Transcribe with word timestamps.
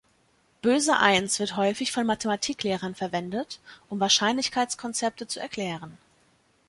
Böse 0.63 0.97
Eins 0.97 1.37
wird 1.37 1.57
häufig 1.57 1.91
von 1.91 2.07
Mathematiklehrern 2.07 2.95
verwendet, 2.95 3.59
um 3.87 3.99
Wahrscheinlichkeitskonzepte 3.99 5.27
zu 5.27 5.39
erklären. 5.39 5.95